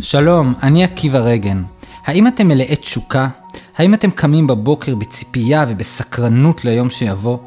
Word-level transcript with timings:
שלום, 0.00 0.54
אני 0.62 0.84
עקיבא 0.84 1.18
רגן. 1.18 1.62
האם 2.04 2.26
אתם 2.26 2.48
מלאי 2.48 2.76
תשוקה? 2.76 3.28
האם 3.76 3.94
אתם 3.94 4.10
קמים 4.10 4.46
בבוקר 4.46 4.94
בציפייה 4.94 5.64
ובסקרנות 5.68 6.64
ליום 6.64 6.90
שיבוא? 6.90 7.38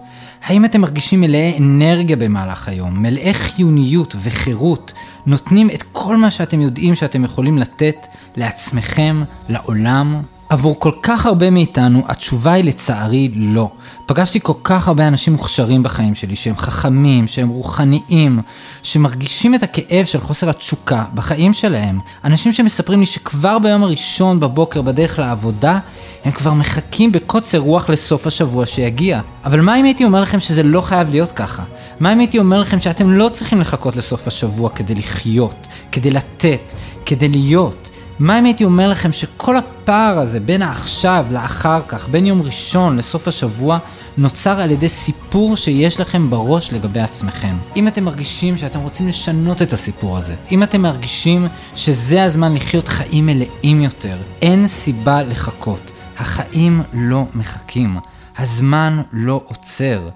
האם 0.43 0.65
אתם 0.65 0.81
מרגישים 0.81 1.21
מלאי 1.21 1.57
אנרגיה 1.59 2.15
במהלך 2.15 2.67
היום, 2.67 3.01
מלאי 3.01 3.33
חיוניות 3.33 4.15
וחירות, 4.23 4.93
נותנים 5.25 5.69
את 5.69 5.83
כל 5.91 6.17
מה 6.17 6.31
שאתם 6.31 6.61
יודעים 6.61 6.95
שאתם 6.95 7.23
יכולים 7.23 7.57
לתת 7.57 8.07
לעצמכם, 8.35 9.21
לעולם? 9.49 10.21
עבור 10.49 10.79
כל 10.79 10.91
כך 11.01 11.25
הרבה 11.25 11.49
מאיתנו, 11.49 12.03
התשובה 12.07 12.53
היא 12.53 12.63
לצערי 12.63 13.31
לא. 13.35 13.69
פגשתי 14.05 14.39
כל 14.43 14.53
כך 14.63 14.87
הרבה 14.87 15.07
אנשים 15.07 15.33
מוכשרים 15.33 15.83
בחיים 15.83 16.15
שלי, 16.15 16.35
שהם 16.35 16.57
חכמים, 16.57 17.27
שהם 17.27 17.49
רוחניים, 17.49 18.39
שמרגישים 18.83 19.55
את 19.55 19.63
הכאב 19.63 20.05
של 20.05 20.19
חוסר 20.19 20.49
התשוקה 20.49 21.03
בחיים 21.13 21.53
שלהם. 21.53 21.99
אנשים 22.23 22.53
שמספרים 22.53 22.99
לי 22.99 23.05
שכבר 23.05 23.59
ביום 23.59 23.83
הראשון 23.83 24.39
בבוקר 24.39 24.81
בדרך 24.81 25.19
לעבודה, 25.19 25.79
הם 26.25 26.31
כבר 26.31 26.53
מחכים 26.53 27.11
בקוצר 27.11 27.57
רוח 27.57 27.89
לסוף 27.89 28.27
השבוע 28.27 28.65
שיגיע. 28.65 29.21
אבל 29.45 29.61
מה 29.61 29.79
אם 29.79 29.85
הייתי 29.85 30.05
אומר 30.05 30.21
לכם 30.21 30.39
שזה 30.39 30.63
לא 30.63 30.81
חייב 30.81 31.09
להיות 31.09 31.31
ככה? 31.31 31.63
מה 31.99 32.13
אם 32.13 32.19
הייתי 32.19 32.39
אומר 32.39 32.59
לכם 32.59 32.79
שאתם 32.79 33.11
לא 33.11 33.29
צריכים 33.29 33.61
לחכות 33.61 33.95
לסוף 33.95 34.27
השבוע 34.27 34.69
כדי 34.69 34.95
לחיות, 34.95 35.67
כדי 35.91 36.11
לתת, 36.11 36.73
כדי 37.05 37.29
להיות? 37.29 37.88
מה 38.19 38.39
אם 38.39 38.45
הייתי 38.45 38.63
אומר 38.63 38.89
לכם 38.89 39.11
שכל 39.11 39.57
הפער 39.57 40.19
הזה 40.19 40.39
בין 40.39 40.61
העכשיו 40.61 41.25
לאחר 41.31 41.81
כך, 41.87 42.09
בין 42.09 42.25
יום 42.25 42.41
ראשון 42.41 42.97
לסוף 42.97 43.27
השבוע, 43.27 43.77
נוצר 44.17 44.59
על 44.59 44.71
ידי 44.71 44.89
סיפור 44.89 45.55
שיש 45.55 45.99
לכם 45.99 46.29
בראש 46.29 46.73
לגבי 46.73 46.99
עצמכם. 46.99 47.57
אם 47.75 47.87
אתם 47.87 48.03
מרגישים 48.03 48.57
שאתם 48.57 48.79
רוצים 48.79 49.07
לשנות 49.07 49.61
את 49.61 49.73
הסיפור 49.73 50.17
הזה, 50.17 50.35
אם 50.51 50.63
אתם 50.63 50.81
מרגישים 50.81 51.47
שזה 51.75 52.23
הזמן 52.23 52.53
לחיות 52.55 52.87
חיים 52.87 53.25
מלאים 53.25 53.81
יותר, 53.81 54.17
אין 54.41 54.67
סיבה 54.67 55.23
לחכות. 55.23 55.91
החיים 56.17 56.83
לא 56.93 57.25
מחכים. 57.35 57.97
הזמן 58.37 59.01
לא 59.13 59.41
עוצר. 59.45 60.09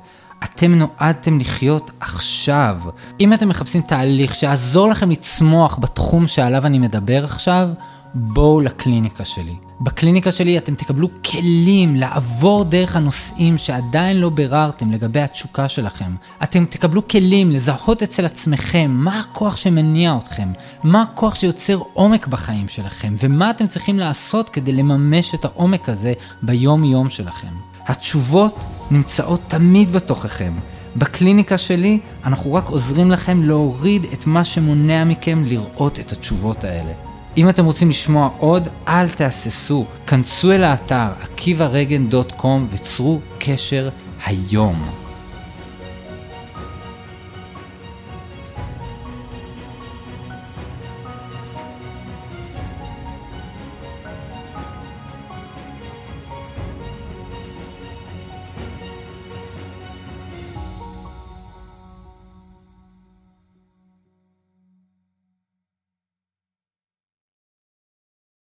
אתם 0.43 0.75
נועדתם 0.75 1.39
לחיות 1.39 1.91
עכשיו. 1.99 2.77
אם 3.19 3.33
אתם 3.33 3.49
מחפשים 3.49 3.81
תהליך 3.81 4.35
שיעזור 4.35 4.87
לכם 4.87 5.09
לצמוח 5.09 5.77
בתחום 5.81 6.27
שעליו 6.27 6.65
אני 6.65 6.79
מדבר 6.79 7.23
עכשיו, 7.23 7.69
בואו 8.15 8.61
לקליניקה 8.61 9.25
שלי. 9.25 9.55
בקליניקה 9.81 10.31
שלי 10.31 10.57
אתם 10.57 10.75
תקבלו 10.75 11.07
כלים 11.31 11.95
לעבור 11.95 12.63
דרך 12.63 12.95
הנושאים 12.95 13.57
שעדיין 13.57 14.17
לא 14.17 14.29
ביררתם 14.29 14.91
לגבי 14.91 15.19
התשוקה 15.19 15.69
שלכם. 15.69 16.15
אתם 16.43 16.65
תקבלו 16.65 17.07
כלים 17.07 17.51
לזהות 17.51 18.03
אצל 18.03 18.25
עצמכם 18.25 18.91
מה 18.91 19.19
הכוח 19.19 19.55
שמניע 19.55 20.17
אתכם, 20.17 20.51
מה 20.83 21.01
הכוח 21.01 21.35
שיוצר 21.35 21.79
עומק 21.93 22.27
בחיים 22.27 22.67
שלכם, 22.67 23.15
ומה 23.19 23.49
אתם 23.49 23.67
צריכים 23.67 23.99
לעשות 23.99 24.49
כדי 24.49 24.71
לממש 24.71 25.35
את 25.35 25.45
העומק 25.45 25.89
הזה 25.89 26.13
ביום 26.43 26.83
יום 26.83 27.09
שלכם. 27.09 27.72
התשובות 27.87 28.65
נמצאות 28.91 29.41
תמיד 29.47 29.91
בתוככם. 29.91 30.53
בקליניקה 30.95 31.57
שלי 31.57 31.99
אנחנו 32.25 32.53
רק 32.53 32.69
עוזרים 32.69 33.11
לכם 33.11 33.43
להוריד 33.43 34.05
את 34.13 34.27
מה 34.27 34.43
שמונע 34.43 35.03
מכם 35.03 35.43
לראות 35.45 35.99
את 35.99 36.11
התשובות 36.11 36.63
האלה. 36.63 36.91
אם 37.37 37.49
אתם 37.49 37.65
רוצים 37.65 37.89
לשמוע 37.89 38.29
עוד, 38.37 38.69
אל 38.87 39.09
תהססו, 39.09 39.85
כנסו 40.07 40.51
אל 40.51 40.63
האתר 40.63 41.07
עקיבא 41.21 41.67
וצרו 42.69 43.19
קשר 43.39 43.89
היום. 44.25 45.02